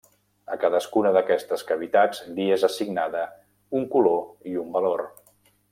A 0.53 0.55
cadascuna 0.61 1.11
d’aquestes 1.17 1.65
cavitats 1.73 2.23
li 2.39 2.49
és 2.57 2.65
assignada 2.69 3.23
un 3.81 3.87
color 3.97 4.53
i 4.53 4.59
un 4.65 4.73
valor. 4.79 5.07